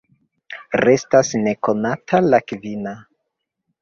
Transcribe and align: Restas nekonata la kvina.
Restas 0.83 1.29
nekonata 1.43 2.23
la 2.31 2.41
kvina. 2.53 2.95